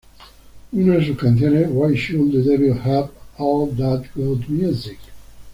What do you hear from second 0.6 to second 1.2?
Una de sus